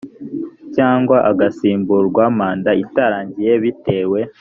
cyangwa 0.75 1.17
agasimburwa 1.31 2.23
manda 2.37 2.71
itarangiye 2.83 3.51
bitewe 3.63 4.19